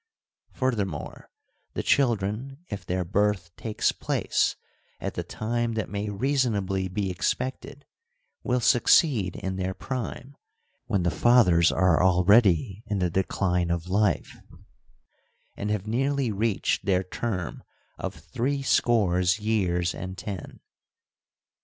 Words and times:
Furthermore, 0.53 1.29
the 1.75 1.83
children, 1.83 2.65
if 2.71 2.83
their 2.87 3.05
birth 3.05 3.55
takes 3.55 3.91
place 3.91 4.55
at 4.99 5.13
the 5.13 5.21
time 5.21 5.73
that 5.73 5.91
may 5.91 6.09
reasonably 6.09 6.87
be 6.87 7.11
expected, 7.11 7.85
will 8.41 8.59
succeed 8.61 9.35
in 9.35 9.57
their 9.57 9.75
prime, 9.75 10.35
when 10.87 11.03
the 11.03 11.11
fathers 11.11 11.71
are 11.71 12.01
already 12.01 12.81
in 12.87 12.97
the 12.97 13.11
decline 13.11 13.69
of 13.69 13.89
life 13.89 14.39
and 15.55 15.69
have 15.69 15.85
nearly 15.85 16.31
reached 16.31 16.83
their 16.83 17.03
term 17.03 17.61
of 17.99 18.15
three 18.15 18.63
scores 18.63 19.37
years 19.39 19.93
and 19.93 20.17
ten. 20.17 20.61